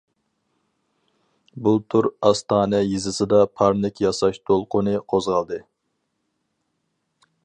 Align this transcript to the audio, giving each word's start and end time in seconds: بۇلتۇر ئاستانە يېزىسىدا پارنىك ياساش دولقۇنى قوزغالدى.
بۇلتۇر 1.67 2.07
ئاستانە 2.29 2.79
يېزىسىدا 2.85 3.41
پارنىك 3.61 4.03
ياساش 4.07 4.39
دولقۇنى 4.51 4.97
قوزغالدى. 5.13 5.61